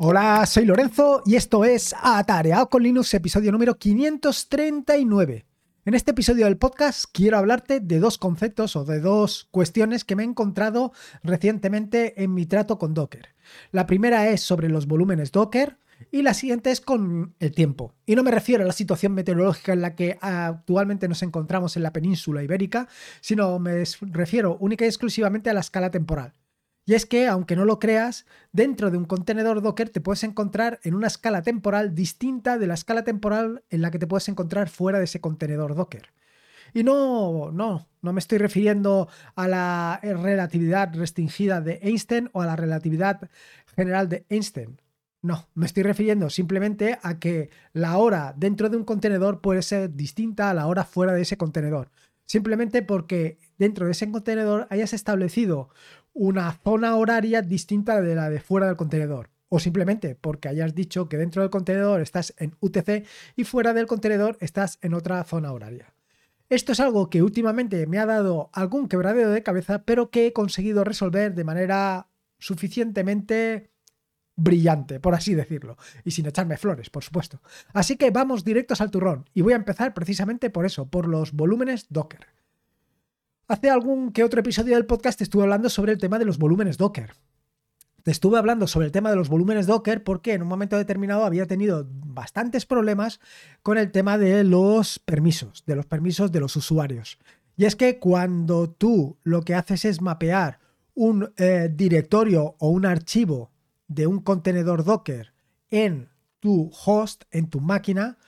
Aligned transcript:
Hola, 0.00 0.46
soy 0.46 0.64
Lorenzo 0.64 1.22
y 1.26 1.34
esto 1.34 1.64
es 1.64 1.92
Atareado 2.00 2.68
con 2.68 2.84
Linux, 2.84 3.12
episodio 3.14 3.50
número 3.50 3.78
539. 3.78 5.44
En 5.86 5.94
este 5.94 6.12
episodio 6.12 6.44
del 6.44 6.56
podcast 6.56 7.06
quiero 7.12 7.36
hablarte 7.36 7.80
de 7.80 7.98
dos 7.98 8.16
conceptos 8.16 8.76
o 8.76 8.84
de 8.84 9.00
dos 9.00 9.48
cuestiones 9.50 10.04
que 10.04 10.14
me 10.14 10.22
he 10.22 10.26
encontrado 10.26 10.92
recientemente 11.24 12.22
en 12.22 12.32
mi 12.32 12.46
trato 12.46 12.78
con 12.78 12.94
Docker. 12.94 13.34
La 13.72 13.86
primera 13.86 14.28
es 14.28 14.40
sobre 14.40 14.68
los 14.68 14.86
volúmenes 14.86 15.32
Docker 15.32 15.78
y 16.12 16.22
la 16.22 16.32
siguiente 16.32 16.70
es 16.70 16.80
con 16.80 17.34
el 17.40 17.50
tiempo. 17.50 17.92
Y 18.06 18.14
no 18.14 18.22
me 18.22 18.30
refiero 18.30 18.62
a 18.62 18.68
la 18.68 18.72
situación 18.72 19.14
meteorológica 19.14 19.72
en 19.72 19.80
la 19.80 19.96
que 19.96 20.16
actualmente 20.20 21.08
nos 21.08 21.24
encontramos 21.24 21.76
en 21.76 21.82
la 21.82 21.92
península 21.92 22.44
ibérica, 22.44 22.86
sino 23.20 23.58
me 23.58 23.82
refiero 24.02 24.58
única 24.60 24.84
y 24.84 24.88
exclusivamente 24.88 25.50
a 25.50 25.54
la 25.54 25.60
escala 25.60 25.90
temporal. 25.90 26.34
Y 26.88 26.94
es 26.94 27.04
que, 27.04 27.26
aunque 27.26 27.54
no 27.54 27.66
lo 27.66 27.78
creas, 27.78 28.24
dentro 28.50 28.90
de 28.90 28.96
un 28.96 29.04
contenedor 29.04 29.60
Docker 29.60 29.90
te 29.90 30.00
puedes 30.00 30.24
encontrar 30.24 30.80
en 30.84 30.94
una 30.94 31.08
escala 31.08 31.42
temporal 31.42 31.94
distinta 31.94 32.56
de 32.56 32.66
la 32.66 32.72
escala 32.72 33.04
temporal 33.04 33.62
en 33.68 33.82
la 33.82 33.90
que 33.90 33.98
te 33.98 34.06
puedes 34.06 34.26
encontrar 34.30 34.70
fuera 34.70 34.96
de 34.96 35.04
ese 35.04 35.20
contenedor 35.20 35.74
Docker. 35.74 36.14
Y 36.72 36.84
no, 36.84 37.50
no, 37.52 37.86
no 38.00 38.12
me 38.14 38.20
estoy 38.20 38.38
refiriendo 38.38 39.06
a 39.36 39.48
la 39.48 40.00
relatividad 40.02 40.94
restringida 40.94 41.60
de 41.60 41.78
Einstein 41.82 42.30
o 42.32 42.40
a 42.40 42.46
la 42.46 42.56
relatividad 42.56 43.28
general 43.76 44.08
de 44.08 44.24
Einstein. 44.30 44.80
No, 45.20 45.46
me 45.52 45.66
estoy 45.66 45.82
refiriendo 45.82 46.30
simplemente 46.30 46.98
a 47.02 47.18
que 47.18 47.50
la 47.74 47.98
hora 47.98 48.32
dentro 48.34 48.70
de 48.70 48.78
un 48.78 48.84
contenedor 48.84 49.42
puede 49.42 49.60
ser 49.60 49.92
distinta 49.92 50.48
a 50.48 50.54
la 50.54 50.66
hora 50.66 50.84
fuera 50.84 51.12
de 51.12 51.20
ese 51.20 51.36
contenedor. 51.36 51.90
Simplemente 52.24 52.82
porque 52.82 53.38
dentro 53.58 53.86
de 53.86 53.92
ese 53.92 54.10
contenedor 54.10 54.66
hayas 54.68 54.92
establecido 54.92 55.70
una 56.18 56.52
zona 56.64 56.96
horaria 56.96 57.42
distinta 57.42 58.00
de 58.02 58.16
la 58.16 58.28
de 58.28 58.40
fuera 58.40 58.66
del 58.66 58.76
contenedor. 58.76 59.30
O 59.48 59.60
simplemente 59.60 60.16
porque 60.16 60.48
hayas 60.48 60.74
dicho 60.74 61.08
que 61.08 61.16
dentro 61.16 61.42
del 61.42 61.50
contenedor 61.50 62.00
estás 62.00 62.34
en 62.38 62.56
UTC 62.60 63.06
y 63.36 63.44
fuera 63.44 63.72
del 63.72 63.86
contenedor 63.86 64.36
estás 64.40 64.78
en 64.82 64.94
otra 64.94 65.22
zona 65.22 65.52
horaria. 65.52 65.94
Esto 66.50 66.72
es 66.72 66.80
algo 66.80 67.08
que 67.08 67.22
últimamente 67.22 67.86
me 67.86 67.98
ha 67.98 68.06
dado 68.06 68.50
algún 68.52 68.88
quebradero 68.88 69.30
de 69.30 69.44
cabeza, 69.44 69.84
pero 69.84 70.10
que 70.10 70.26
he 70.26 70.32
conseguido 70.32 70.82
resolver 70.82 71.34
de 71.34 71.44
manera 71.44 72.08
suficientemente 72.38 73.70
brillante, 74.34 74.98
por 74.98 75.14
así 75.14 75.34
decirlo, 75.34 75.76
y 76.04 76.10
sin 76.10 76.26
echarme 76.26 76.56
flores, 76.56 76.90
por 76.90 77.04
supuesto. 77.04 77.40
Así 77.72 77.96
que 77.96 78.10
vamos 78.10 78.44
directos 78.44 78.80
al 78.80 78.90
turrón, 78.90 79.28
y 79.34 79.42
voy 79.42 79.52
a 79.52 79.56
empezar 79.56 79.94
precisamente 79.94 80.50
por 80.50 80.66
eso, 80.66 80.86
por 80.86 81.06
los 81.06 81.32
volúmenes 81.32 81.86
Docker. 81.90 82.26
Hace 83.48 83.70
algún 83.70 84.12
que 84.12 84.24
otro 84.24 84.40
episodio 84.40 84.74
del 84.74 84.84
podcast 84.84 85.22
estuve 85.22 85.42
hablando 85.42 85.70
sobre 85.70 85.92
el 85.92 85.98
tema 85.98 86.18
de 86.18 86.26
los 86.26 86.36
volúmenes 86.36 86.76
Docker. 86.76 87.14
Te 88.02 88.10
estuve 88.10 88.36
hablando 88.36 88.66
sobre 88.66 88.84
el 88.84 88.92
tema 88.92 89.08
de 89.08 89.16
los 89.16 89.30
volúmenes 89.30 89.66
Docker 89.66 90.04
porque 90.04 90.34
en 90.34 90.42
un 90.42 90.48
momento 90.48 90.76
determinado 90.76 91.24
había 91.24 91.46
tenido 91.46 91.88
bastantes 91.88 92.66
problemas 92.66 93.20
con 93.62 93.78
el 93.78 93.90
tema 93.90 94.18
de 94.18 94.44
los 94.44 94.98
permisos, 94.98 95.64
de 95.64 95.76
los 95.76 95.86
permisos 95.86 96.30
de 96.30 96.40
los 96.40 96.56
usuarios. 96.56 97.18
Y 97.56 97.64
es 97.64 97.74
que 97.74 97.98
cuando 97.98 98.68
tú 98.68 99.16
lo 99.22 99.40
que 99.40 99.54
haces 99.54 99.86
es 99.86 100.02
mapear 100.02 100.58
un 100.92 101.32
eh, 101.38 101.70
directorio 101.74 102.54
o 102.58 102.68
un 102.68 102.84
archivo 102.84 103.50
de 103.86 104.06
un 104.06 104.20
contenedor 104.20 104.84
Docker 104.84 105.32
en 105.70 106.10
tu 106.38 106.70
host, 106.84 107.24
en 107.30 107.48
tu 107.48 107.62
máquina, 107.62 108.18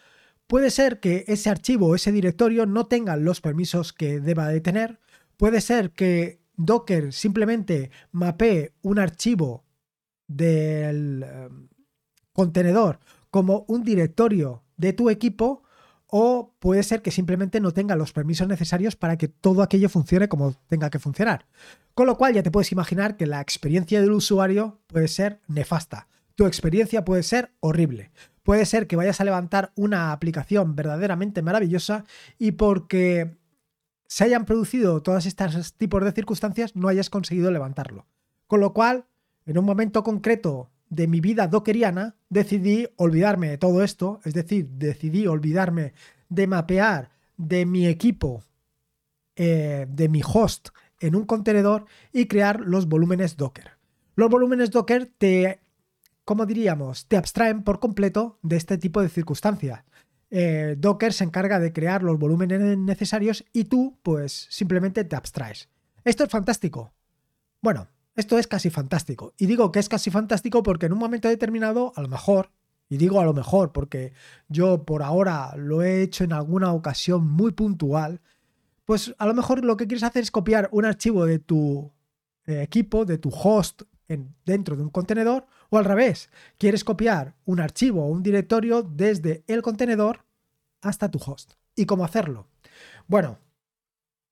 puede 0.46 0.70
ser 0.70 0.98
que 0.98 1.26
ese 1.28 1.50
archivo 1.50 1.88
o 1.88 1.94
ese 1.94 2.10
directorio 2.10 2.64
no 2.64 2.86
tenga 2.86 3.18
los 3.18 3.42
permisos 3.42 3.92
que 3.92 4.18
deba 4.18 4.48
de 4.48 4.62
tener 4.62 4.98
Puede 5.41 5.62
ser 5.62 5.92
que 5.92 6.42
Docker 6.58 7.14
simplemente 7.14 7.91
mapee 8.12 8.74
un 8.83 8.98
archivo 8.98 9.64
del 10.28 11.22
em, 11.22 11.69
contenedor 12.34 13.00
como 13.31 13.65
un 13.66 13.82
directorio 13.82 14.65
de 14.76 14.92
tu 14.92 15.09
equipo 15.09 15.62
o 16.09 16.54
puede 16.59 16.82
ser 16.82 17.00
que 17.00 17.10
simplemente 17.10 17.59
no 17.59 17.72
tenga 17.72 17.97
los 17.97 18.12
permisos 18.12 18.48
necesarios 18.48 18.97
para 18.97 19.16
que 19.16 19.28
todo 19.28 19.62
aquello 19.62 19.88
funcione 19.88 20.28
como 20.28 20.53
tenga 20.69 20.91
que 20.91 20.98
funcionar. 20.98 21.47
Con 21.94 22.06
lo 22.06 22.19
cual 22.19 22.34
ya 22.34 22.42
te 22.42 22.50
puedes 22.50 22.70
imaginar 22.72 23.16
que 23.16 23.26
la 23.26 23.41
experiencia 23.41 24.03
del 24.03 24.12
usuario 24.12 24.82
puede 24.88 25.09
ser 25.09 25.41
nefasta. 25.48 26.06
Tu 26.34 26.44
experiencia 26.44 27.03
puede 27.03 27.22
ser 27.22 27.54
horrible. 27.60 28.10
Puede 28.42 28.66
ser 28.66 28.86
que 28.86 28.97
vayas 28.97 29.22
a 29.22 29.25
levantar 29.25 29.72
una 29.75 30.12
aplicación 30.12 30.76
verdaderamente 30.76 31.41
maravillosa 31.41 32.04
y 32.38 32.53
porque 32.53 33.40
se 34.10 34.25
hayan 34.25 34.44
producido 34.44 35.03
todos 35.03 35.25
estos 35.25 35.75
tipos 35.75 36.04
de 36.04 36.10
circunstancias, 36.10 36.75
no 36.75 36.88
hayas 36.88 37.10
conseguido 37.10 37.53
levantarlo. 37.53 38.09
Con 38.48 38.59
lo 38.59 38.75
cual, 38.75 39.06
en 39.47 39.56
un 39.56 39.65
momento 39.65 40.03
concreto 40.03 40.69
de 40.88 41.06
mi 41.06 41.21
vida 41.21 41.47
dockeriana, 41.47 42.16
decidí 42.28 42.88
olvidarme 42.97 43.50
de 43.50 43.59
todo 43.59 43.84
esto, 43.84 44.21
es 44.25 44.34
decir, 44.34 44.69
decidí 44.69 45.28
olvidarme 45.28 45.94
de 46.28 46.48
mapear 46.48 47.12
de 47.37 47.65
mi 47.66 47.87
equipo, 47.87 48.43
eh, 49.37 49.87
de 49.88 50.09
mi 50.09 50.22
host 50.27 50.71
en 50.98 51.15
un 51.15 51.25
contenedor 51.25 51.87
y 52.12 52.27
crear 52.27 52.59
los 52.62 52.88
volúmenes 52.88 53.37
Docker. 53.37 53.78
Los 54.16 54.28
volúmenes 54.28 54.72
Docker 54.72 55.06
te, 55.06 55.60
como 56.25 56.47
diríamos, 56.47 57.06
te 57.06 57.16
abstraen 57.16 57.62
por 57.62 57.78
completo 57.78 58.41
de 58.42 58.56
este 58.56 58.77
tipo 58.77 59.00
de 59.03 59.09
circunstancias. 59.09 59.84
Eh, 60.30 60.76
Docker 60.78 61.12
se 61.12 61.24
encarga 61.24 61.58
de 61.58 61.72
crear 61.72 62.02
los 62.02 62.18
volúmenes 62.18 62.78
necesarios 62.78 63.44
y 63.52 63.64
tú 63.64 63.98
pues 64.02 64.46
simplemente 64.50 65.04
te 65.04 65.16
abstraes. 65.16 65.68
Esto 66.04 66.24
es 66.24 66.30
fantástico. 66.30 66.92
Bueno, 67.60 67.88
esto 68.14 68.38
es 68.38 68.46
casi 68.46 68.70
fantástico. 68.70 69.34
Y 69.36 69.46
digo 69.46 69.72
que 69.72 69.80
es 69.80 69.88
casi 69.88 70.10
fantástico 70.10 70.62
porque 70.62 70.86
en 70.86 70.92
un 70.92 70.98
momento 70.98 71.28
determinado, 71.28 71.92
a 71.96 72.02
lo 72.02 72.08
mejor, 72.08 72.50
y 72.88 72.96
digo 72.96 73.20
a 73.20 73.24
lo 73.24 73.32
mejor 73.32 73.72
porque 73.72 74.12
yo 74.48 74.84
por 74.84 75.02
ahora 75.02 75.54
lo 75.56 75.82
he 75.82 76.02
hecho 76.02 76.24
en 76.24 76.32
alguna 76.32 76.72
ocasión 76.72 77.26
muy 77.26 77.52
puntual, 77.52 78.20
pues 78.84 79.14
a 79.18 79.26
lo 79.26 79.34
mejor 79.34 79.64
lo 79.64 79.76
que 79.76 79.86
quieres 79.86 80.02
hacer 80.02 80.22
es 80.22 80.30
copiar 80.30 80.68
un 80.72 80.84
archivo 80.84 81.24
de 81.24 81.38
tu 81.38 81.92
eh, 82.47 82.62
equipo, 82.62 83.04
de 83.04 83.18
tu 83.18 83.30
host 83.30 83.82
en, 84.08 84.34
dentro 84.44 84.76
de 84.76 84.82
un 84.82 84.91
contenedor, 84.91 85.47
o 85.70 85.78
al 85.78 85.84
revés, 85.84 86.31
quieres 86.58 86.84
copiar 86.84 87.34
un 87.44 87.60
archivo 87.60 88.04
o 88.04 88.08
un 88.08 88.22
directorio 88.22 88.82
desde 88.82 89.44
el 89.47 89.62
contenedor 89.62 90.26
hasta 90.82 91.10
tu 91.10 91.19
host. 91.19 91.54
¿Y 91.75 91.86
cómo 91.86 92.04
hacerlo? 92.04 92.48
Bueno, 93.06 93.38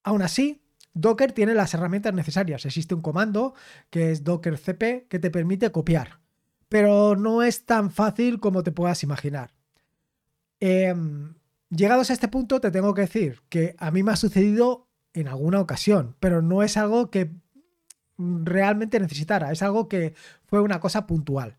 aún 0.02 0.22
así, 0.22 0.62
Docker 0.94 1.32
tiene 1.32 1.54
las 1.54 1.74
herramientas 1.74 2.12
necesarias. 2.12 2.66
Existe 2.66 2.94
un 2.94 3.02
comando 3.02 3.54
que 3.90 4.10
es 4.10 4.24
docker 4.24 4.58
cp 4.58 5.06
que 5.08 5.18
te 5.18 5.30
permite 5.30 5.70
copiar, 5.70 6.20
pero 6.68 7.14
no 7.14 7.42
es 7.42 7.66
tan 7.66 7.90
fácil 7.90 8.40
como 8.40 8.64
te 8.64 8.72
puedas 8.72 9.02
imaginar. 9.04 9.54
Em, 10.60 11.34
llegados 11.70 12.10
a 12.10 12.14
este 12.14 12.26
punto, 12.26 12.60
te 12.60 12.72
tengo 12.72 12.94
que 12.94 13.02
decir 13.02 13.42
que 13.48 13.76
a 13.78 13.92
mí 13.92 14.02
me 14.02 14.10
ha 14.10 14.16
sucedido 14.16 14.88
en 15.12 15.28
alguna 15.28 15.60
ocasión, 15.60 16.16
pero 16.18 16.42
no 16.42 16.62
es 16.64 16.76
algo 16.76 17.10
que 17.10 17.30
realmente 18.18 19.00
necesitara, 19.00 19.52
es 19.52 19.62
algo 19.62 19.88
que 19.88 20.14
fue 20.46 20.60
una 20.60 20.80
cosa 20.80 21.06
puntual. 21.06 21.56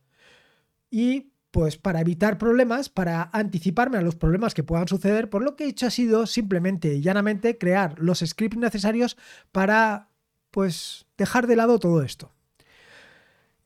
Y 0.92 1.32
pues 1.52 1.78
para 1.78 2.02
evitar 2.02 2.38
problemas, 2.38 2.90
para 2.90 3.30
anticiparme 3.34 3.98
a 3.98 4.02
los 4.02 4.16
problemas 4.16 4.54
que 4.54 4.64
puedan 4.64 4.88
suceder, 4.88 5.30
pues 5.30 5.44
lo 5.44 5.56
que 5.56 5.66
he 5.66 5.70
hecho 5.70 5.88
ha 5.88 5.92
sido 5.92 6.28
simplemente 6.28 6.94
y 6.94 7.02
llanamente 7.02 7.58
crear 7.58 7.98
los 8.00 8.20
scripts 8.20 8.58
necesarios 8.58 9.18
para 9.52 10.10
pues 10.52 11.06
dejar 11.18 11.48
de 11.48 11.56
lado 11.56 11.80
todo 11.80 12.04
esto. 12.04 12.32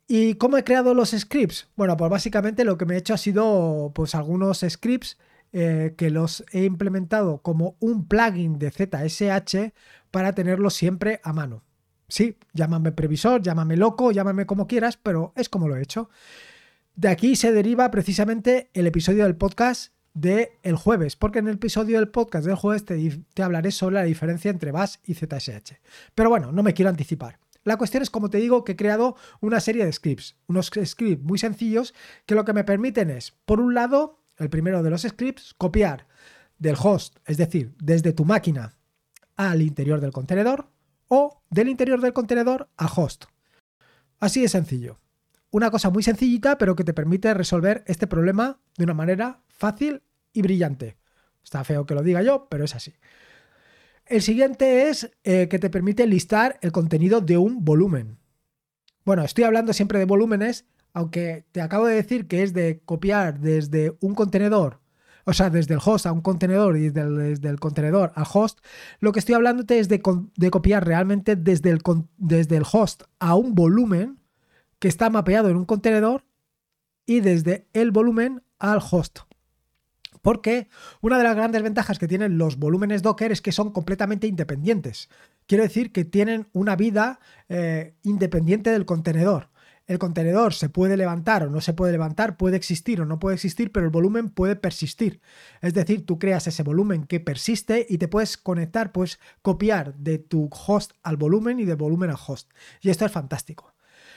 ¿Y 0.07 0.35
cómo 0.35 0.57
he 0.57 0.63
creado 0.63 0.93
los 0.93 1.11
scripts? 1.11 1.67
Bueno, 1.75 1.97
pues 1.97 2.11
básicamente 2.11 2.65
lo 2.65 2.77
que 2.77 2.85
me 2.85 2.95
he 2.95 2.97
hecho 2.97 3.13
ha 3.13 3.17
sido 3.17 3.91
pues 3.95 4.15
algunos 4.15 4.65
scripts 4.67 5.17
eh, 5.53 5.93
que 5.97 6.09
los 6.09 6.43
he 6.51 6.63
implementado 6.63 7.41
como 7.41 7.75
un 7.79 8.07
plugin 8.07 8.59
de 8.59 8.71
ZSH 8.71 9.73
para 10.11 10.33
tenerlos 10.33 10.73
siempre 10.73 11.19
a 11.23 11.33
mano. 11.33 11.63
Sí, 12.13 12.37
llámame 12.53 12.91
previsor, 12.91 13.41
llámame 13.41 13.75
loco, 13.75 14.11
llámame 14.11 14.45
como 14.45 14.67
quieras, 14.67 14.97
pero 15.01 15.33
es 15.35 15.49
como 15.49 15.67
lo 15.67 15.75
he 15.75 15.81
hecho. 15.81 16.11
De 16.93 17.07
aquí 17.07 17.35
se 17.35 17.51
deriva 17.51 17.89
precisamente 17.89 18.69
el 18.75 18.85
episodio 18.85 19.23
del 19.23 19.35
podcast 19.35 19.93
del 20.13 20.49
el 20.61 20.75
jueves, 20.75 21.15
porque 21.15 21.39
en 21.39 21.47
el 21.47 21.55
episodio 21.55 21.97
del 21.97 22.09
podcast 22.09 22.45
del 22.45 22.53
jueves 22.53 22.85
te, 22.85 23.41
hablaré 23.41 23.71
sobre 23.71 23.95
la 23.95 24.03
diferencia 24.03 24.51
entre 24.51 24.71
Bash 24.71 24.97
y 25.05 25.15
ZSH. 25.15 25.79
Pero 26.13 26.29
bueno, 26.29 26.51
no 26.51 26.61
me 26.61 26.75
quiero 26.75 26.89
anticipar. 26.89 27.39
La 27.63 27.77
cuestión 27.77 28.03
es, 28.03 28.11
como 28.11 28.29
te 28.29 28.37
digo, 28.37 28.63
que 28.63 28.73
he 28.73 28.75
creado 28.75 29.15
una 29.41 29.59
serie 29.59 29.83
de 29.83 29.91
scripts, 29.91 30.35
unos 30.45 30.67
scripts 30.67 31.23
muy 31.23 31.39
sencillos 31.39 31.95
que 32.27 32.35
lo 32.35 32.45
que 32.45 32.53
me 32.53 32.63
permiten 32.63 33.09
es, 33.09 33.31
por 33.45 33.59
un 33.59 33.73
lado, 33.73 34.19
el 34.37 34.51
primero 34.51 34.83
de 34.83 34.91
los 34.91 35.01
scripts, 35.01 35.55
copiar 35.55 36.05
del 36.59 36.75
host, 36.79 37.17
es 37.25 37.37
decir, 37.37 37.73
desde 37.81 38.13
tu 38.13 38.23
máquina 38.23 38.75
al 39.35 39.63
interior 39.63 39.99
del 39.99 40.11
contenedor, 40.11 40.72
o 41.07 41.41
del 41.49 41.69
interior 41.69 42.01
del 42.01 42.13
contenedor 42.13 42.69
a 42.77 42.87
host. 42.87 43.25
Así 44.19 44.41
de 44.41 44.49
sencillo. 44.49 44.99
Una 45.51 45.69
cosa 45.69 45.89
muy 45.89 46.01
sencillita, 46.01 46.57
pero 46.57 46.75
que 46.75 46.83
te 46.83 46.93
permite 46.93 47.33
resolver 47.33 47.83
este 47.87 48.07
problema 48.07 48.59
de 48.77 48.85
una 48.85 48.93
manera 48.93 49.41
fácil 49.47 50.01
y 50.31 50.41
brillante. 50.41 50.97
Está 51.43 51.63
feo 51.63 51.85
que 51.85 51.93
lo 51.93 52.01
diga 52.01 52.23
yo, 52.23 52.47
pero 52.49 52.63
es 52.63 52.73
así. 52.75 52.93
El 54.05 54.21
siguiente 54.21 54.89
es 54.89 55.11
eh, 55.23 55.47
que 55.47 55.59
te 55.59 55.69
permite 55.69 56.07
listar 56.07 56.57
el 56.61 56.71
contenido 56.71 57.21
de 57.21 57.37
un 57.37 57.63
volumen. 57.63 58.17
Bueno, 59.05 59.23
estoy 59.23 59.43
hablando 59.43 59.73
siempre 59.73 59.99
de 59.99 60.05
volúmenes, 60.05 60.65
aunque 60.93 61.45
te 61.51 61.61
acabo 61.61 61.85
de 61.85 61.95
decir 61.95 62.27
que 62.27 62.43
es 62.43 62.53
de 62.53 62.81
copiar 62.85 63.39
desde 63.39 63.97
un 63.99 64.15
contenedor, 64.15 64.79
o 65.25 65.33
sea, 65.33 65.49
desde 65.49 65.73
el 65.73 65.79
host 65.83 66.05
a 66.05 66.11
un 66.11 66.21
contenedor 66.21 66.77
y 66.77 66.89
desde 66.89 67.49
el, 67.49 67.59
contenedor 67.59 68.11
al 68.15 68.25
host, 68.31 68.59
lo 68.99 69.11
que 69.11 69.19
estoy 69.19 69.35
hablándote 69.35 69.79
es 69.79 69.87
de, 69.87 70.01
copiar 70.01 70.85
realmente 70.85 71.35
desde 71.35 71.69
el, 71.69 71.81
desde 72.17 72.57
el 72.57 72.63
host 72.69 73.03
a 73.19 73.35
un 73.35 73.55
volumen 73.55 74.19
que 74.79 74.87
está 74.87 75.09
mapeado 75.09 75.49
en 75.49 75.55
un 75.55 75.65
contenedor 75.65 76.25
y 77.05 77.21
desde 77.21 77.67
el 77.73 77.91
volumen 77.91 78.43
al 78.59 78.79
host. 78.79 79.19
Porque 80.21 80.69
una 81.01 81.17
de 81.17 81.23
las 81.25 81.35
grandes 81.35 81.61
ventajas 81.61 81.99
que 81.99 82.07
tienen 82.07 82.37
los 82.37 82.57
volúmenes 82.57 83.01
Docker 83.01 83.31
es 83.31 83.41
que 83.41 83.51
son 83.51 83.71
completamente 83.71 84.25
independientes. 84.25 85.09
Quiero 85.47 85.63
decir 85.63 85.91
que 85.91 86.05
tienen 86.05 86.47
una 86.53 86.77
vida 86.77 87.19
eh, 87.49 87.95
independiente 88.03 88.71
del 88.71 88.85
contenedor. 88.85 89.49
El 89.85 89.99
contenedor 89.99 90.53
se 90.53 90.69
puede 90.69 90.95
levantar 90.95 91.43
o 91.43 91.49
no 91.49 91.59
se 91.59 91.73
puede 91.73 91.91
levantar, 91.91 92.37
puede 92.37 92.55
existir 92.55 93.01
o 93.01 93.05
no 93.05 93.19
puede 93.19 93.35
existir, 93.35 93.71
pero 93.71 93.85
el 93.85 93.91
volumen 93.91 94.29
puede 94.29 94.55
persistir. 94.55 95.19
Es 95.61 95.73
decir, 95.73 96.05
tú 96.05 96.19
creas 96.19 96.47
ese 96.47 96.63
volumen 96.63 97.03
que 97.03 97.19
persiste 97.19 97.85
y 97.89 97.97
te 97.97 98.07
puedes 98.07 98.37
conectar, 98.37 98.93
puedes 98.93 99.19
copiar 99.41 99.95
de 99.95 100.19
tu 100.19 100.49
host 100.67 100.93
al 101.03 101.17
volumen 101.17 101.59
y 101.59 101.65
del 101.65 101.75
volumen 101.75 102.09
al 102.09 102.17
host. 102.25 102.49
Y 102.81 102.89
esto 102.89 103.05
es 103.05 103.11
fantástico. 103.11 103.73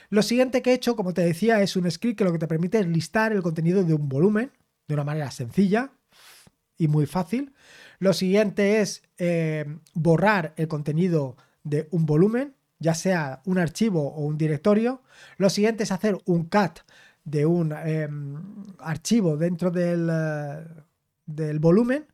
Lo 0.08 0.22
siguiente 0.22 0.62
que 0.62 0.70
he 0.70 0.74
hecho, 0.74 0.94
como 0.94 1.12
te 1.12 1.22
decía, 1.22 1.60
es 1.62 1.74
un 1.74 1.90
script 1.90 2.18
que 2.18 2.24
lo 2.24 2.32
que 2.32 2.38
te 2.38 2.46
permite 2.46 2.78
es 2.78 2.86
listar 2.86 3.32
el 3.32 3.42
contenido 3.42 3.82
de 3.82 3.94
un 3.94 4.08
volumen 4.08 4.52
de 4.86 4.94
una 4.94 5.04
manera 5.04 5.32
sencilla 5.32 5.90
y 6.78 6.88
muy 6.88 7.06
fácil. 7.06 7.54
Lo 7.98 8.12
siguiente 8.12 8.80
es 8.80 9.02
eh, 9.18 9.64
borrar 9.94 10.54
el 10.56 10.68
contenido 10.68 11.36
de 11.64 11.88
un 11.90 12.06
volumen 12.06 12.54
ya 12.78 12.94
sea 12.94 13.42
un 13.44 13.58
archivo 13.58 14.12
o 14.12 14.22
un 14.22 14.38
directorio. 14.38 15.02
Lo 15.38 15.50
siguiente 15.50 15.84
es 15.84 15.92
hacer 15.92 16.18
un 16.26 16.44
cat 16.44 16.80
de 17.24 17.46
un 17.46 17.72
em, 17.72 18.36
archivo 18.78 19.36
dentro 19.36 19.70
del, 19.70 20.08
eh, 20.10 20.64
del, 21.26 21.58
volumen. 21.58 22.06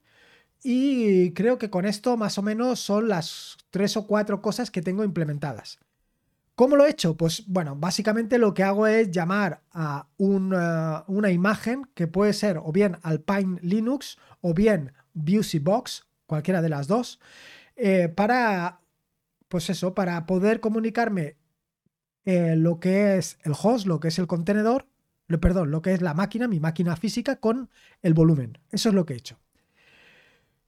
Y 0.62 1.32
creo 1.32 1.58
que 1.58 1.70
con 1.70 1.84
esto 1.84 2.16
más 2.16 2.38
o 2.38 2.42
menos 2.42 2.80
son 2.80 3.08
las 3.08 3.56
tres 3.70 3.96
o 3.96 4.06
cuatro 4.06 4.40
cosas 4.40 4.70
que 4.70 4.82
tengo 4.82 5.04
implementadas. 5.04 5.80
¿Cómo 6.54 6.76
lo 6.76 6.84
he 6.84 6.90
hecho? 6.90 7.16
Pues 7.16 7.44
bueno, 7.46 7.76
básicamente 7.76 8.38
lo 8.38 8.54
que 8.54 8.62
hago 8.62 8.86
es 8.86 9.10
llamar 9.10 9.62
a 9.72 10.06
eh, 10.18 10.24
una 11.06 11.30
imagen 11.30 11.88
que 11.94 12.06
puede 12.06 12.32
ser 12.34 12.58
o 12.58 12.70
bien 12.72 12.98
Alpine 13.02 13.58
Linux 13.62 14.18
o 14.40 14.54
bien 14.54 14.92
Box, 15.14 16.06
cualquiera 16.26 16.62
de 16.62 16.68
las 16.68 16.86
dos, 16.86 17.20
eh, 17.76 18.08
para 18.08 18.81
pues 19.52 19.68
eso, 19.68 19.94
para 19.94 20.24
poder 20.24 20.60
comunicarme 20.60 21.36
eh, 22.24 22.56
lo 22.56 22.80
que 22.80 23.18
es 23.18 23.36
el 23.42 23.52
host, 23.52 23.86
lo 23.86 24.00
que 24.00 24.08
es 24.08 24.18
el 24.18 24.26
contenedor, 24.26 24.86
lo, 25.26 25.40
perdón, 25.40 25.70
lo 25.70 25.82
que 25.82 25.92
es 25.92 26.00
la 26.00 26.14
máquina, 26.14 26.48
mi 26.48 26.58
máquina 26.58 26.96
física, 26.96 27.36
con 27.36 27.68
el 28.00 28.14
volumen. 28.14 28.56
Eso 28.70 28.88
es 28.88 28.94
lo 28.94 29.04
que 29.04 29.12
he 29.12 29.18
hecho. 29.18 29.38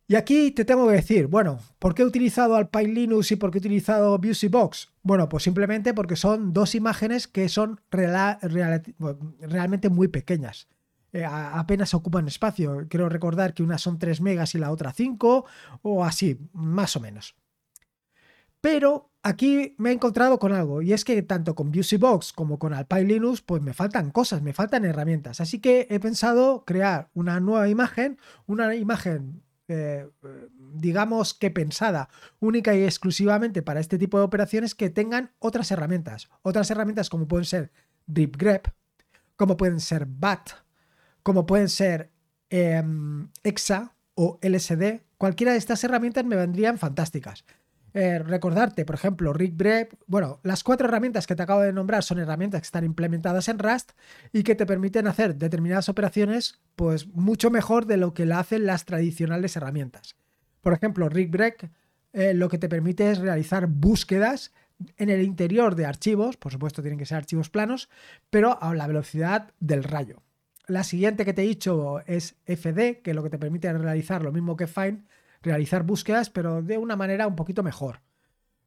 Y 0.07 0.17
aquí 0.17 0.51
te 0.51 0.67
tengo 0.67 0.87
que 0.87 0.97
decir, 0.97 1.29
bueno, 1.29 1.61
¿por 1.79 1.95
qué 1.95 2.03
he 2.03 2.05
utilizado 2.05 2.57
Alpine 2.57 2.93
Linux 2.93 3.33
y 3.33 3.37
por 3.37 3.51
qué 3.51 3.57
he 3.57 3.61
utilizado 3.61 4.21
Box? 4.51 4.93
Bueno, 5.03 5.31
pues 5.31 5.45
simplemente 5.45 5.95
porque 5.95 6.17
son 6.17 6.53
dos 6.53 6.75
imágenes 6.75 7.27
que 7.27 7.49
son 7.49 7.81
realmente 7.91 9.89
muy 9.89 10.09
pequeñas. 10.09 10.69
Eh, 11.15 11.25
apenas 11.25 11.95
ocupan 11.95 12.29
espacio. 12.29 12.85
Quiero 12.91 13.09
recordar 13.09 13.55
que 13.55 13.63
una 13.63 13.79
son 13.79 13.99
3 13.99 14.21
megas 14.21 14.55
y 14.55 14.59
la 14.59 14.71
otra 14.71 14.93
5 14.93 15.47
o 15.81 16.05
así, 16.05 16.39
más 16.53 16.97
o 16.97 17.01
menos. 17.01 17.35
Pero 18.65 19.11
aquí 19.23 19.75
me 19.77 19.91
he 19.91 19.93
encontrado 19.93 20.39
con 20.39 20.51
algo 20.51 20.81
y 20.81 20.95
es 20.95 21.05
que 21.05 21.21
tanto 21.21 21.55
con 21.55 21.71
Box 21.71 22.33
como 22.33 22.59
con 22.59 22.73
Alpine 22.73 23.05
Linux 23.05 23.43
pues 23.43 23.61
me 23.61 23.75
faltan 23.75 24.11
cosas, 24.11 24.41
me 24.41 24.55
faltan 24.55 24.87
herramientas. 24.87 25.43
Así 25.43 25.59
que 25.59 25.87
he 25.91 26.01
pensado 26.01 26.65
crear 26.65 27.11
una 27.13 27.41
nueva 27.41 27.69
imagen, 27.69 28.17
una 28.47 28.75
imagen 28.75 29.43
eh, 29.69 30.09
digamos 30.73 31.35
que 31.35 31.51
pensada 31.51 32.09
única 32.41 32.75
y 32.75 32.85
exclusivamente 32.85 33.61
para 33.61 33.81
este 33.81 33.99
tipo 33.99 34.17
de 34.17 34.25
operaciones 34.25 34.75
que 34.75 34.89
tengan 34.89 35.33
otras 35.41 35.71
herramientas. 35.71 36.31
Otras 36.41 36.71
herramientas 36.71 37.11
como 37.11 37.29
pueden 37.29 37.45
ser 37.45 37.71
DripGrep, 38.07 38.69
como 39.37 39.59
pueden 39.59 39.81
ser 39.81 40.07
BAT, 40.07 40.53
como 41.23 41.45
pueden 41.45 41.69
ser 41.69 42.13
em, 42.49 43.29
EXA 43.43 43.95
o 44.15 44.39
LSD. 44.41 45.03
Cualquiera 45.19 45.53
de 45.53 45.59
estas 45.59 45.85
herramientas 45.85 46.25
me 46.25 46.37
vendrían 46.37 46.79
fantásticas. 46.79 47.45
Eh, 47.96 48.19
recordarte, 48.19 48.85
por 48.85 48.96
ejemplo, 48.96 49.32
Rick 49.32 49.96
bueno, 50.08 50.41
las 50.43 50.64
cuatro 50.64 50.88
herramientas 50.88 51.29
que 51.29 51.37
te 51.37 51.44
acabo 51.44 51.61
de 51.61 51.73
nombrar 51.73 52.02
son 52.02 52.19
herramientas 52.19 52.61
que 52.61 52.67
están 52.67 52.85
implementadas 52.85 53.49
en 53.49 53.61
Rust 53.61 53.93
y 54.32 54.43
que 54.43 54.56
te 54.56 54.67
permiten 54.67 55.06
hacer 55.06 55.37
determinadas 55.37 55.88
operaciones 55.88 56.61
pues 56.75 57.06
mucho 57.06 57.50
mejor 57.50 57.87
de 57.87 57.96
lo 57.96 58.12
que 58.12 58.26
la 58.26 58.41
hacen 58.41 58.67
las 58.67 58.85
tradicionales 58.85 59.55
herramientas. 59.55 60.17
Por 60.61 60.73
ejemplo, 60.73 61.08
Rick 61.08 61.70
eh, 62.12 62.35
lo 62.35 62.49
que 62.49 62.58
te 62.58 62.69
permite 62.69 63.12
es 63.12 63.19
realizar 63.19 63.69
búsquedas 63.69 64.52
en 64.96 65.08
el 65.08 65.23
interior 65.23 65.76
de 65.76 65.87
archivos, 65.87 66.37
por 66.37 66.50
supuesto 66.50 66.82
tienen 66.82 66.99
que 66.99 67.06
ser 67.06 67.19
archivos 67.19 67.49
planos, 67.49 67.88
pero 68.29 68.61
a 68.61 68.75
la 68.75 68.88
velocidad 68.88 69.52
del 69.61 69.85
rayo. 69.85 70.20
La 70.67 70.82
siguiente 70.82 71.25
que 71.25 71.32
te 71.32 71.43
he 71.43 71.46
dicho 71.46 72.00
es 72.06 72.37
FD, 72.46 73.02
que 73.02 73.14
lo 73.14 73.23
que 73.23 73.31
te 73.31 73.38
permite 73.38 73.73
realizar 73.73 74.23
lo 74.23 74.32
mismo 74.32 74.56
que 74.56 74.67
Find, 74.67 75.05
realizar 75.44 75.85
búsquedas, 75.85 76.31
pero 76.31 76.62
de 76.62 76.79
una 76.79 76.96
manera 76.96 77.26
un 77.26 77.37
poquito 77.37 77.62
mejor. 77.62 78.00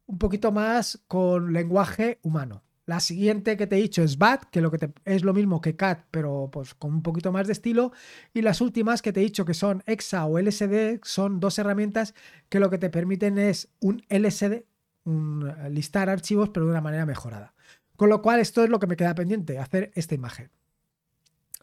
Un 0.06 0.18
poquito 0.18 0.52
más 0.52 1.00
con 1.06 1.52
lenguaje 1.52 2.18
humano. 2.22 2.62
La 2.86 3.00
siguiente 3.00 3.58
que 3.58 3.66
te 3.66 3.76
he 3.76 3.82
dicho 3.82 4.02
es 4.02 4.16
BAT, 4.16 4.44
que, 4.44 4.62
lo 4.62 4.70
que 4.70 4.90
es 5.04 5.22
lo 5.22 5.34
mismo 5.34 5.60
que 5.60 5.76
CAT, 5.76 6.06
pero 6.10 6.48
pues 6.50 6.74
con 6.74 6.94
un 6.94 7.02
poquito 7.02 7.32
más 7.32 7.46
de 7.46 7.52
estilo. 7.52 7.92
Y 8.32 8.40
las 8.40 8.62
últimas 8.62 9.02
que 9.02 9.12
te 9.12 9.20
he 9.20 9.24
dicho 9.24 9.44
que 9.44 9.52
son 9.52 9.82
EXA 9.84 10.24
o 10.24 10.38
LSD 10.38 11.00
son 11.02 11.38
dos 11.38 11.58
herramientas 11.58 12.14
que 12.48 12.60
lo 12.60 12.70
que 12.70 12.78
te 12.78 12.88
permiten 12.88 13.36
es 13.36 13.68
un 13.80 14.02
LSD, 14.08 14.64
un 15.04 15.52
listar 15.68 16.08
archivos, 16.08 16.48
pero 16.48 16.64
de 16.64 16.72
una 16.72 16.80
manera 16.80 17.04
mejorada. 17.04 17.52
Con 17.96 18.08
lo 18.08 18.22
cual, 18.22 18.40
esto 18.40 18.64
es 18.64 18.70
lo 18.70 18.78
que 18.78 18.86
me 18.86 18.96
queda 18.96 19.14
pendiente, 19.14 19.58
hacer 19.58 19.90
esta 19.94 20.14
imagen. 20.14 20.50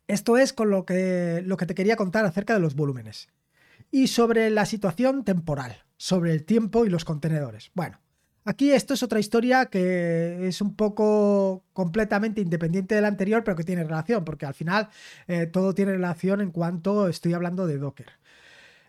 Esto 0.07 0.37
es 0.37 0.53
con 0.53 0.69
lo 0.69 0.85
que, 0.85 1.41
lo 1.43 1.57
que 1.57 1.65
te 1.65 1.73
quería 1.73 1.95
contar 1.95 2.25
acerca 2.25 2.53
de 2.53 2.59
los 2.59 2.75
volúmenes 2.75 3.29
y 3.91 4.07
sobre 4.07 4.49
la 4.49 4.65
situación 4.65 5.23
temporal, 5.23 5.77
sobre 5.97 6.31
el 6.31 6.43
tiempo 6.43 6.85
y 6.85 6.89
los 6.89 7.05
contenedores. 7.05 7.71
Bueno, 7.73 7.99
aquí 8.43 8.71
esto 8.71 8.93
es 8.93 9.03
otra 9.03 9.19
historia 9.19 9.67
que 9.67 10.47
es 10.47 10.61
un 10.61 10.75
poco 10.75 11.63
completamente 11.73 12.41
independiente 12.41 12.95
de 12.95 13.01
la 13.01 13.07
anterior, 13.07 13.43
pero 13.43 13.57
que 13.57 13.63
tiene 13.63 13.83
relación, 13.83 14.23
porque 14.25 14.45
al 14.45 14.53
final 14.53 14.89
eh, 15.27 15.47
todo 15.47 15.73
tiene 15.73 15.93
relación 15.93 16.41
en 16.41 16.51
cuanto 16.51 17.07
estoy 17.07 17.33
hablando 17.33 17.67
de 17.67 17.77
Docker. 17.77 18.07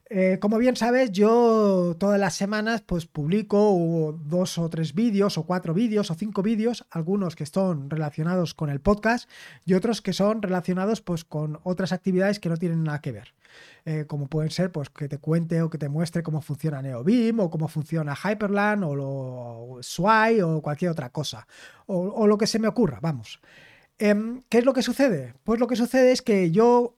Eh, 0.09 0.39
como 0.41 0.59
bien 0.59 0.77
sabes, 0.77 1.11
yo 1.11 1.97
todas 1.99 2.21
las 2.21 2.35
semanas 2.37 2.81
pues 2.81 3.07
publico 3.07 4.17
dos 4.25 4.57
o 4.57 4.71
tres 4.71 4.95
vídeos 4.95 5.37
o 5.37 5.43
cuatro 5.43 5.75
vídeos 5.75 6.13
o 6.13 6.15
cinco 6.15 6.43
vídeos, 6.43 6.87
algunos 6.91 7.35
que 7.35 7.43
están 7.43 7.91
relacionados 7.91 8.55
con 8.55 8.71
el 8.71 8.81
podcast 8.81 9.29
y 9.65 9.75
otros 9.75 10.03
que 10.03 10.13
son 10.13 10.43
relacionados 10.43 11.01
pues 11.01 11.25
con 11.25 11.59
otras 11.65 11.91
actividades 11.91 12.39
que 12.39 12.49
no 12.49 12.57
tienen 12.57 12.85
nada 12.85 13.01
que 13.01 13.11
ver. 13.11 13.35
Eh, 13.85 14.05
como 14.07 14.29
pueden 14.29 14.51
ser 14.51 14.71
pues 14.71 14.91
que 14.91 15.09
te 15.09 15.19
cuente 15.19 15.61
o 15.63 15.71
que 15.71 15.79
te 15.79 15.89
muestre 15.89 16.23
cómo 16.23 16.41
funciona 16.41 16.83
NeoBeam 16.83 17.41
o 17.41 17.51
cómo 17.51 17.67
funciona 17.67 18.15
Hyperland 18.15 18.85
o, 18.85 18.95
lo, 18.95 19.83
Swai 19.83 20.41
o 20.41 20.63
cualquier 20.63 20.93
otra 20.93 21.11
cosa 21.11 21.49
o, 21.87 22.27
lo 22.29 22.39
que 22.39 22.47
se 22.47 22.61
me 22.61 22.69
ocurra, 22.69 23.01
vamos. 23.03 23.41
Em, 23.99 24.43
¿Qué 24.49 24.59
es 24.59 24.65
lo 24.65 24.73
que 24.73 24.83
sucede? 24.83 25.35
Pues 25.43 25.59
lo 25.59 25.67
que 25.67 25.75
sucede 25.75 26.13
es 26.13 26.23
que 26.23 26.53
yo 26.53 26.95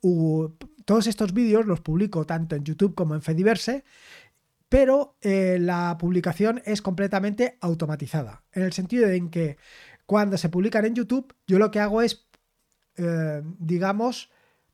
todos 0.89 1.07
estos 1.07 1.35
vídeos 1.35 1.67
los 1.67 1.83
publico 1.83 2.25
tanto 2.25 2.57
en 2.57 2.65
YouTube 2.65 2.95
como 2.95 3.15
en 3.15 3.21
Fediverse, 3.21 3.85
pero 4.71 5.19
eh, 5.21 5.59
la 5.61 5.99
publicación 5.99 6.63
es 6.65 6.81
completamente 6.81 7.59
automatizada, 7.61 8.43
en 8.53 8.63
el 8.63 8.73
sentido 8.73 9.07
de 9.07 9.17
en 9.17 9.29
que 9.29 9.59
cuando 10.07 10.39
se 10.39 10.49
publican 10.49 10.87
en 10.87 10.95
YouTube, 10.95 11.35
yo 11.47 11.59
lo 11.59 11.71
que 11.71 11.81
hago 11.81 12.01
es, 12.01 12.27
eh, 12.97 13.43
digamos, 13.59 14.31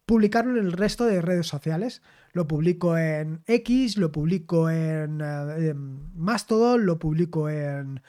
publicarlo 0.07 0.57
en 0.57 0.67
el 0.67 0.73
resto 0.75 1.05
de 1.05 1.21
redes 1.21 1.49
sociales. 1.49 2.01
Lo 2.33 2.47
publico 2.47 2.97
en 2.97 3.43
X, 3.49 3.97
lo 3.97 4.13
publico 4.13 4.71
en, 4.71 5.21
eh, 5.21 5.71
en 5.71 6.17
Mastodon, 6.17 6.87
lo 6.87 7.01
publico 7.01 7.49
en, 7.49 8.01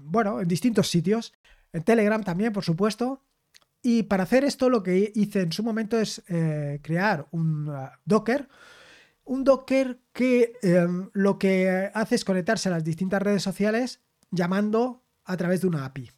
bueno, 0.00 0.42
en 0.42 0.48
distintos 0.48 0.90
sitios. 0.90 1.32
En 1.72 1.82
Telegram 1.82 2.22
también, 2.22 2.52
por 2.52 2.64
supuesto. 2.64 3.22
Y 3.88 4.02
para 4.02 4.24
hacer 4.24 4.42
esto 4.42 4.68
lo 4.68 4.82
que 4.82 5.12
hice 5.14 5.42
en 5.42 5.52
su 5.52 5.62
momento 5.62 5.96
es 5.96 6.20
eh, 6.26 6.80
crear 6.82 7.28
un 7.30 7.68
uh, 7.68 7.88
Docker. 8.04 8.48
Un 9.22 9.44
Docker 9.44 10.00
que 10.12 10.54
em, 10.60 11.08
lo 11.12 11.38
que 11.38 11.88
hace 11.94 12.16
es 12.16 12.24
conectarse 12.24 12.68
a 12.68 12.72
las 12.72 12.82
distintas 12.82 13.22
redes 13.22 13.44
sociales 13.44 14.00
llamando 14.32 15.04
a 15.24 15.36
través 15.36 15.60
de 15.60 15.68
una 15.68 15.84
API. 15.84 16.10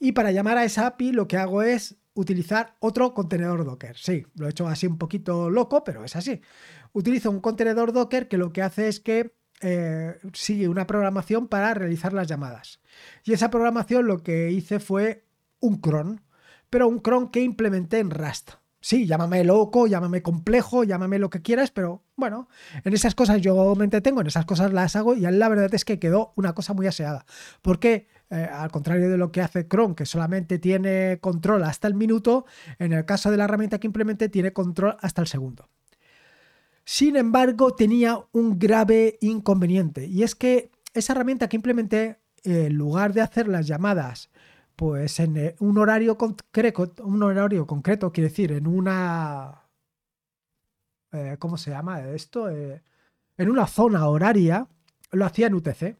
Y 0.00 0.10
para 0.10 0.32
llamar 0.32 0.58
a 0.58 0.64
esa 0.64 0.88
API 0.88 1.12
lo 1.12 1.28
que 1.28 1.36
hago 1.36 1.62
es 1.62 1.94
utilizar 2.14 2.74
otro 2.80 3.14
contenedor 3.14 3.64
Docker. 3.64 3.96
Sí, 3.96 4.26
lo 4.34 4.48
he 4.48 4.50
hecho 4.50 4.66
así 4.66 4.88
un 4.88 4.98
poquito 4.98 5.50
loco, 5.50 5.84
pero 5.84 6.04
es 6.04 6.16
así. 6.16 6.40
Utilizo 6.92 7.30
un 7.30 7.38
contenedor 7.38 7.92
Docker 7.92 8.26
que 8.26 8.36
lo 8.36 8.52
que 8.52 8.62
hace 8.62 8.88
es 8.88 8.98
que 8.98 9.32
eh, 9.60 10.18
sigue 10.32 10.66
una 10.66 10.88
programación 10.88 11.46
para 11.46 11.72
realizar 11.74 12.12
las 12.12 12.26
llamadas. 12.26 12.80
Y 13.22 13.32
esa 13.32 13.48
programación 13.48 14.08
lo 14.08 14.24
que 14.24 14.50
hice 14.50 14.80
fue 14.80 15.24
un 15.60 15.76
cron 15.76 16.22
pero 16.70 16.88
un 16.88 16.98
cron 16.98 17.28
que 17.28 17.40
implementé 17.40 17.98
en 17.98 18.10
Rust. 18.10 18.52
Sí, 18.80 19.06
llámame 19.06 19.42
loco, 19.42 19.88
llámame 19.88 20.22
complejo, 20.22 20.84
llámame 20.84 21.18
lo 21.18 21.30
que 21.30 21.42
quieras, 21.42 21.72
pero 21.72 22.04
bueno, 22.16 22.48
en 22.84 22.94
esas 22.94 23.16
cosas 23.16 23.40
yo 23.40 23.74
me 23.74 23.84
entretengo, 23.84 24.20
en 24.20 24.28
esas 24.28 24.46
cosas 24.46 24.72
las 24.72 24.94
hago 24.94 25.16
y 25.16 25.20
la 25.22 25.48
verdad 25.48 25.74
es 25.74 25.84
que 25.84 25.98
quedó 25.98 26.32
una 26.36 26.54
cosa 26.54 26.74
muy 26.74 26.86
aseada. 26.86 27.26
Porque 27.60 28.06
eh, 28.30 28.48
al 28.50 28.70
contrario 28.70 29.10
de 29.10 29.16
lo 29.16 29.32
que 29.32 29.40
hace 29.40 29.66
Chrome, 29.66 29.96
que 29.96 30.06
solamente 30.06 30.60
tiene 30.60 31.18
control 31.20 31.64
hasta 31.64 31.88
el 31.88 31.94
minuto, 31.94 32.46
en 32.78 32.92
el 32.92 33.04
caso 33.04 33.32
de 33.32 33.36
la 33.36 33.44
herramienta 33.44 33.80
que 33.80 33.88
implementé 33.88 34.28
tiene 34.28 34.52
control 34.52 34.96
hasta 35.00 35.22
el 35.22 35.26
segundo. 35.26 35.68
Sin 36.84 37.16
embargo, 37.16 37.74
tenía 37.74 38.24
un 38.32 38.58
grave 38.58 39.18
inconveniente 39.20 40.06
y 40.06 40.22
es 40.22 40.36
que 40.36 40.70
esa 40.94 41.14
herramienta 41.14 41.48
que 41.48 41.56
implementé, 41.56 42.20
en 42.44 42.74
lugar 42.74 43.12
de 43.12 43.20
hacer 43.20 43.48
las 43.48 43.66
llamadas 43.66 44.30
pues 44.78 45.18
en 45.18 45.36
eh, 45.36 45.56
un 45.58 45.76
horario 45.76 46.16
concreto, 46.16 46.94
un 47.02 47.20
horario 47.20 47.66
concreto, 47.66 48.12
quiere 48.12 48.28
decir, 48.28 48.52
en 48.52 48.68
una... 48.68 49.64
Eh, 51.10 51.34
¿Cómo 51.40 51.58
se 51.58 51.70
llama 51.72 52.00
esto? 52.10 52.48
Eh, 52.48 52.80
en 53.36 53.50
una 53.50 53.66
zona 53.66 54.06
horaria, 54.06 54.68
lo 55.10 55.24
hacía 55.24 55.48
en 55.48 55.54
UTC. 55.54 55.96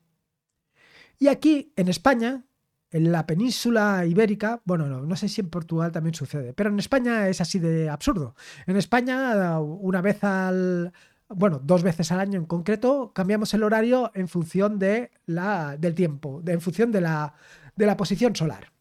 Y 1.19 1.27
aquí, 1.27 1.73
en 1.75 1.89
España, 1.89 2.45
en 2.93 3.11
la 3.11 3.27
península 3.27 4.07
ibérica, 4.07 4.63
bueno, 4.65 4.87
no, 4.87 5.01
no, 5.01 5.17
sé 5.17 5.29
si 5.29 5.41
en 5.41 5.51
Portugal 5.51 5.91
también 5.91 6.15
sucede, 6.15 6.53
pero 6.53 6.71
en 6.71 6.79
España 6.79 7.29
es 7.29 7.41
así 7.41 7.59
de 7.59 7.89
absurdo. 7.89 8.37
En 8.69 8.77
España, 8.77 9.59
una 9.59 10.01
vez 10.03 10.23
al, 10.23 10.93
bueno, 11.29 11.61
dos 11.65 11.83
veces 11.83 12.13
al 12.13 12.21
año 12.21 12.39
en 12.39 12.47
concreto, 12.47 13.13
cambiamos 13.13 13.53
el 13.55 13.65
horario 13.65 14.13
en 14.15 14.29
función 14.29 14.79
de 14.79 15.11
la, 15.27 15.77
del 15.77 15.97
tiempo, 15.97 16.41
en 16.47 16.61
función 16.61 16.93
de 16.93 17.01
la, 17.01 17.35
de 17.79 17.87
la 17.87 17.97
posición 17.97 18.35
solar. 18.37 18.73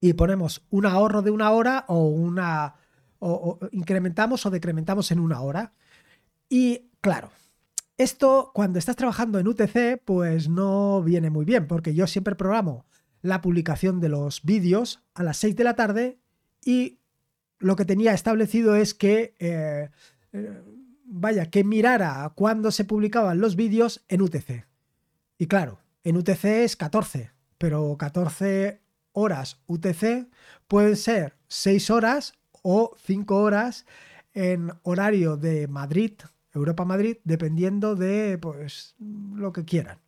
Y 0.00 0.14
ponemos 0.14 0.66
un 0.70 0.86
ahorro 0.86 1.22
de 1.22 1.30
una 1.30 1.50
hora 1.50 1.84
o 1.88 2.08
una. 2.08 2.74
O, 3.20 3.58
incrementamos 3.72 4.46
o 4.46 4.50
decrementamos 4.50 5.10
en 5.10 5.20
una 5.20 5.40
hora. 5.40 5.72
Y 6.48 6.90
claro, 7.00 7.30
esto 7.98 8.50
cuando 8.54 8.78
estás 8.78 8.96
trabajando 8.96 9.38
en 9.38 9.48
UTC, 9.48 10.00
pues 10.04 10.48
no 10.48 11.02
viene 11.02 11.30
muy 11.30 11.44
bien, 11.44 11.66
porque 11.66 11.94
yo 11.94 12.06
siempre 12.06 12.34
programo 12.34 12.86
la 13.20 13.42
publicación 13.42 14.00
de 14.00 14.08
los 14.08 14.42
vídeos 14.42 15.02
a 15.14 15.22
las 15.22 15.36
6 15.38 15.56
de 15.56 15.64
la 15.64 15.74
tarde 15.74 16.18
y 16.64 17.00
lo 17.58 17.76
que 17.76 17.84
tenía 17.84 18.14
establecido 18.14 18.76
es 18.76 18.94
que, 18.94 19.34
eh, 19.40 19.90
eh, 20.32 20.62
vaya, 21.04 21.46
que 21.46 21.64
mirara 21.64 22.32
cuándo 22.36 22.70
se 22.70 22.84
publicaban 22.84 23.40
los 23.40 23.56
vídeos 23.56 24.04
en 24.08 24.22
UTC. 24.22 24.64
Y 25.36 25.46
claro, 25.46 25.80
en 26.04 26.16
UTC 26.16 26.44
es 26.44 26.76
14, 26.76 27.32
pero 27.58 27.96
14 27.98 28.80
horas 29.12 29.60
UTC 29.66 30.28
pueden 30.68 30.96
ser 30.96 31.36
6 31.48 31.90
horas 31.90 32.34
o 32.62 32.94
5 33.04 33.36
horas 33.36 33.86
en 34.32 34.70
horario 34.82 35.36
de 35.36 35.68
Madrid, 35.68 36.12
Europa-Madrid, 36.54 37.18
dependiendo 37.24 37.96
de 37.96 38.38
pues, 38.38 38.94
lo 38.98 39.52
que 39.52 39.64
quieran. 39.64 39.98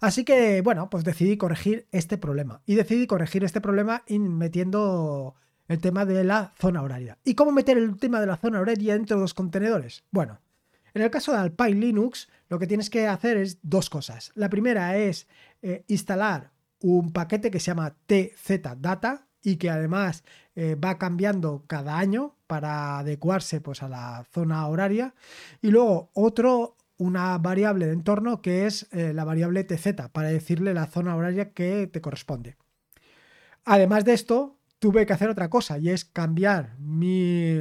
Así 0.00 0.24
que, 0.24 0.60
bueno, 0.62 0.88
pues 0.90 1.04
decidí 1.04 1.36
corregir 1.36 1.88
este 1.90 2.18
problema. 2.18 2.62
Y 2.66 2.76
decidí 2.76 3.06
corregir 3.06 3.44
este 3.44 3.60
problema 3.60 4.04
metiendo 4.08 5.34
el 5.66 5.80
tema 5.80 6.04
de 6.04 6.24
la 6.24 6.52
zona 6.58 6.82
horaria. 6.82 7.18
¿Y 7.24 7.34
cómo 7.34 7.50
meter 7.50 7.76
el 7.76 7.96
tema 7.98 8.20
de 8.20 8.26
la 8.26 8.36
zona 8.36 8.60
horaria 8.60 8.94
dentro 8.94 9.16
de 9.16 9.22
los 9.22 9.34
contenedores? 9.34 10.04
Bueno, 10.10 10.40
en 10.94 11.02
el 11.02 11.10
caso 11.10 11.32
de 11.32 11.38
Alpine 11.38 11.80
Linux, 11.80 12.28
lo 12.48 12.58
que 12.58 12.66
tienes 12.66 12.90
que 12.90 13.06
hacer 13.06 13.36
es 13.36 13.58
dos 13.62 13.90
cosas. 13.90 14.32
La 14.34 14.48
primera 14.48 14.96
es 14.96 15.26
eh, 15.62 15.84
instalar 15.88 16.52
un 16.80 17.12
paquete 17.12 17.50
que 17.50 17.60
se 17.60 17.66
llama 17.66 17.96
TZData 18.06 19.26
y 19.42 19.56
que 19.56 19.70
además 19.70 20.24
eh, 20.54 20.74
va 20.74 20.98
cambiando 20.98 21.64
cada 21.66 21.98
año 21.98 22.34
para 22.46 22.98
adecuarse 22.98 23.60
pues, 23.60 23.82
a 23.82 23.88
la 23.88 24.26
zona 24.32 24.66
horaria. 24.66 25.14
Y 25.62 25.70
luego 25.70 26.10
otro, 26.14 26.76
una 26.96 27.38
variable 27.38 27.86
de 27.86 27.92
entorno 27.92 28.42
que 28.42 28.66
es 28.66 28.88
eh, 28.92 29.12
la 29.12 29.24
variable 29.24 29.64
TZ 29.64 30.08
para 30.12 30.28
decirle 30.28 30.74
la 30.74 30.86
zona 30.86 31.16
horaria 31.16 31.52
que 31.52 31.86
te 31.86 32.00
corresponde. 32.00 32.56
Además 33.64 34.04
de 34.04 34.14
esto, 34.14 34.56
tuve 34.78 35.06
que 35.06 35.12
hacer 35.12 35.28
otra 35.28 35.50
cosa 35.50 35.78
y 35.78 35.90
es 35.90 36.04
cambiar 36.04 36.76
mi, 36.78 37.60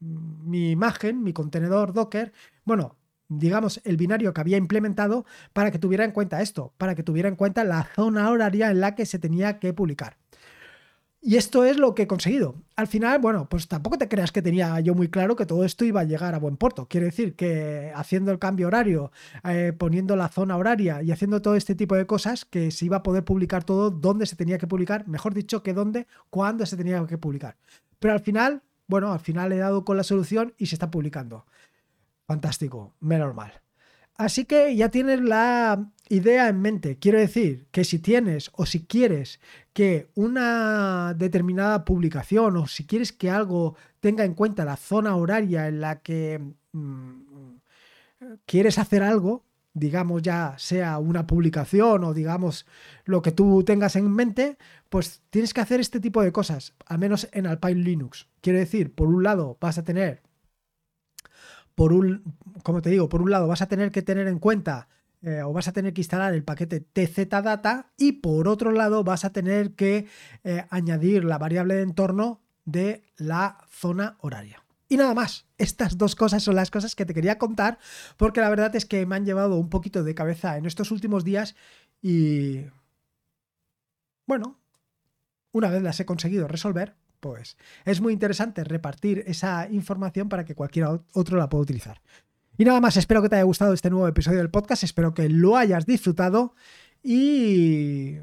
mi 0.00 0.70
imagen, 0.70 1.22
mi 1.22 1.32
contenedor 1.32 1.92
Docker. 1.92 2.32
Bueno, 2.64 2.96
digamos, 3.28 3.80
el 3.84 3.96
binario 3.96 4.32
que 4.32 4.40
había 4.40 4.56
implementado 4.56 5.24
para 5.52 5.70
que 5.70 5.78
tuviera 5.78 6.04
en 6.04 6.12
cuenta 6.12 6.42
esto, 6.42 6.72
para 6.78 6.94
que 6.94 7.02
tuviera 7.02 7.28
en 7.28 7.36
cuenta 7.36 7.64
la 7.64 7.84
zona 7.94 8.30
horaria 8.30 8.70
en 8.70 8.80
la 8.80 8.94
que 8.94 9.06
se 9.06 9.18
tenía 9.18 9.58
que 9.58 9.72
publicar. 9.72 10.16
Y 11.26 11.36
esto 11.36 11.64
es 11.64 11.76
lo 11.76 11.92
que 11.92 12.02
he 12.02 12.06
conseguido. 12.06 12.54
Al 12.76 12.86
final, 12.86 13.18
bueno, 13.18 13.48
pues 13.48 13.66
tampoco 13.66 13.98
te 13.98 14.08
creas 14.08 14.30
que 14.30 14.42
tenía 14.42 14.78
yo 14.78 14.94
muy 14.94 15.08
claro 15.08 15.34
que 15.34 15.44
todo 15.44 15.64
esto 15.64 15.84
iba 15.84 16.00
a 16.02 16.04
llegar 16.04 16.36
a 16.36 16.38
buen 16.38 16.56
puerto. 16.56 16.86
Quiere 16.86 17.06
decir 17.06 17.34
que 17.34 17.90
haciendo 17.96 18.30
el 18.30 18.38
cambio 18.38 18.68
horario, 18.68 19.10
eh, 19.42 19.72
poniendo 19.76 20.14
la 20.14 20.28
zona 20.28 20.56
horaria 20.56 21.02
y 21.02 21.10
haciendo 21.10 21.42
todo 21.42 21.56
este 21.56 21.74
tipo 21.74 21.96
de 21.96 22.06
cosas, 22.06 22.44
que 22.44 22.70
se 22.70 22.84
iba 22.84 22.98
a 22.98 23.02
poder 23.02 23.24
publicar 23.24 23.64
todo 23.64 23.90
donde 23.90 24.24
se 24.26 24.36
tenía 24.36 24.56
que 24.58 24.68
publicar, 24.68 25.08
mejor 25.08 25.34
dicho, 25.34 25.64
que 25.64 25.74
dónde, 25.74 26.06
cuándo 26.30 26.64
se 26.64 26.76
tenía 26.76 27.04
que 27.08 27.18
publicar. 27.18 27.56
Pero 27.98 28.14
al 28.14 28.20
final, 28.20 28.62
bueno, 28.86 29.12
al 29.12 29.18
final 29.18 29.52
he 29.52 29.56
dado 29.56 29.84
con 29.84 29.96
la 29.96 30.04
solución 30.04 30.54
y 30.58 30.66
se 30.66 30.76
está 30.76 30.92
publicando. 30.92 31.46
Fantástico, 32.26 32.94
menos 33.00 33.34
mal. 33.34 33.52
Así 34.16 34.46
que 34.46 34.74
ya 34.74 34.88
tienes 34.90 35.20
la 35.20 35.90
idea 36.08 36.48
en 36.48 36.60
mente. 36.60 36.98
Quiero 36.98 37.18
decir 37.18 37.66
que 37.70 37.84
si 37.84 37.98
tienes 37.98 38.50
o 38.54 38.64
si 38.64 38.86
quieres 38.86 39.40
que 39.74 40.10
una 40.14 41.14
determinada 41.14 41.84
publicación 41.84 42.56
o 42.56 42.66
si 42.66 42.86
quieres 42.86 43.12
que 43.12 43.30
algo 43.30 43.76
tenga 44.00 44.24
en 44.24 44.34
cuenta 44.34 44.64
la 44.64 44.76
zona 44.76 45.16
horaria 45.16 45.68
en 45.68 45.80
la 45.80 46.00
que 46.00 46.40
mm, 46.72 47.56
quieres 48.46 48.78
hacer 48.78 49.02
algo, 49.02 49.44
digamos 49.74 50.22
ya 50.22 50.54
sea 50.56 50.98
una 50.98 51.26
publicación 51.26 52.04
o 52.04 52.14
digamos 52.14 52.66
lo 53.04 53.20
que 53.20 53.32
tú 53.32 53.62
tengas 53.64 53.96
en 53.96 54.10
mente, 54.10 54.56
pues 54.88 55.20
tienes 55.28 55.52
que 55.52 55.60
hacer 55.60 55.80
este 55.80 56.00
tipo 56.00 56.22
de 56.22 56.32
cosas, 56.32 56.72
al 56.86 56.98
menos 56.98 57.28
en 57.32 57.46
Alpine 57.46 57.82
Linux. 57.82 58.28
Quiero 58.40 58.58
decir, 58.58 58.94
por 58.94 59.08
un 59.08 59.22
lado 59.22 59.58
vas 59.60 59.76
a 59.76 59.84
tener 59.84 60.22
por 61.76 61.92
un, 61.92 62.34
como 62.64 62.82
te 62.82 62.90
digo, 62.90 63.08
por 63.08 63.22
un 63.22 63.30
lado 63.30 63.46
vas 63.46 63.62
a 63.62 63.68
tener 63.68 63.92
que 63.92 64.02
tener 64.02 64.26
en 64.26 64.40
cuenta 64.40 64.88
eh, 65.22 65.42
o 65.42 65.52
vas 65.52 65.68
a 65.68 65.72
tener 65.72 65.92
que 65.92 66.00
instalar 66.00 66.34
el 66.34 66.42
paquete 66.42 66.80
tzData 66.80 67.92
y 67.96 68.12
por 68.12 68.48
otro 68.48 68.72
lado 68.72 69.04
vas 69.04 69.24
a 69.24 69.32
tener 69.32 69.74
que 69.74 70.06
eh, 70.42 70.64
añadir 70.70 71.24
la 71.24 71.38
variable 71.38 71.74
de 71.74 71.82
entorno 71.82 72.40
de 72.64 73.04
la 73.16 73.58
zona 73.70 74.16
horaria. 74.20 74.64
Y 74.88 74.96
nada 74.96 75.14
más, 75.14 75.46
estas 75.58 75.98
dos 75.98 76.14
cosas 76.14 76.42
son 76.42 76.54
las 76.56 76.70
cosas 76.70 76.94
que 76.94 77.04
te 77.04 77.14
quería 77.14 77.38
contar 77.38 77.78
porque 78.16 78.40
la 78.40 78.48
verdad 78.48 78.74
es 78.74 78.86
que 78.86 79.04
me 79.04 79.16
han 79.16 79.26
llevado 79.26 79.56
un 79.56 79.68
poquito 79.68 80.02
de 80.02 80.14
cabeza 80.14 80.56
en 80.56 80.64
estos 80.64 80.90
últimos 80.90 81.24
días 81.24 81.56
y 82.00 82.64
bueno, 84.26 84.58
una 85.52 85.68
vez 85.68 85.82
las 85.82 86.00
he 86.00 86.06
conseguido 86.06 86.48
resolver, 86.48 86.96
es 87.84 88.00
muy 88.00 88.12
interesante 88.12 88.64
repartir 88.64 89.24
esa 89.26 89.68
información 89.70 90.28
para 90.28 90.44
que 90.44 90.54
cualquier 90.54 90.86
otro 91.12 91.36
la 91.36 91.48
pueda 91.48 91.62
utilizar. 91.62 92.00
Y 92.58 92.64
nada 92.64 92.80
más, 92.80 92.96
espero 92.96 93.22
que 93.22 93.28
te 93.28 93.36
haya 93.36 93.44
gustado 93.44 93.74
este 93.74 93.90
nuevo 93.90 94.08
episodio 94.08 94.38
del 94.38 94.50
podcast, 94.50 94.84
espero 94.84 95.12
que 95.12 95.28
lo 95.28 95.56
hayas 95.56 95.84
disfrutado 95.84 96.54
y 97.02 98.18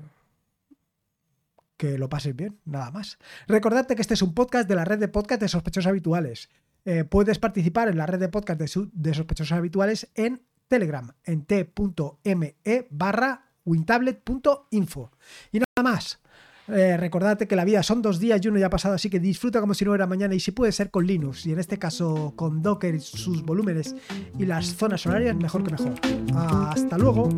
que 1.78 1.98
lo 1.98 2.10
pases 2.10 2.36
bien, 2.36 2.60
nada 2.66 2.92
más. 2.92 3.20
Recordarte 3.48 3.96
que 3.96 4.02
este 4.02 4.14
es 4.16 4.22
un 4.22 4.34
podcast 4.34 4.68
de 4.68 4.76
la 4.76 4.86
red 4.86 5.00
de 5.00 5.08
podcast 5.08 5.42
de 5.42 5.48
sospechosos 5.48 5.90
habituales. 5.90 6.50
Eh, 6.86 7.04
puedes 7.04 7.40
participar 7.40 7.90
en 7.90 7.98
la 7.98 8.06
red 8.06 8.20
de 8.20 8.30
podcast 8.30 8.60
de, 8.60 8.90
de 8.94 9.14
sospechosos 9.14 9.52
habituales 9.52 10.10
en 10.16 10.42
Telegram, 10.68 11.12
en 11.26 11.46
t.me 11.46 12.56
barra 12.90 13.52
wintablet.info. 13.66 15.12
Y 15.52 15.60
nada 15.60 15.92
más. 15.92 16.20
Eh, 16.68 16.96
recordate 16.98 17.48
que 17.48 17.56
la 17.56 17.66
vida 17.66 17.84
son 17.84 18.02
dos 18.02 18.20
días 18.20 18.40
y 18.44 18.48
uno 18.48 18.58
ya 18.58 18.68
ha 18.68 18.70
pasado, 18.70 18.96
así 18.96 19.10
que 19.10 19.20
disfruta 19.20 19.60
como 19.60 19.74
si 19.74 19.84
no 19.84 19.94
era 19.94 20.08
mañana 20.08 20.34
y 20.34 20.40
si 20.40 20.52
puede 20.52 20.72
ser 20.72 20.92
con 20.92 21.06
Linux 21.06 21.46
y 21.46 21.52
en 21.52 21.60
este 21.60 21.78
caso 21.78 22.34
con 22.36 22.62
Docker 22.62 23.00
sus 23.02 23.44
volúmenes 23.44 23.96
y 24.38 24.46
las 24.46 24.76
zonas 24.76 25.06
horarias, 25.06 25.36
mejor 25.36 25.64
que 25.64 25.72
mejor. 25.72 25.94
Hasta 26.34 26.98
luego. 26.98 27.30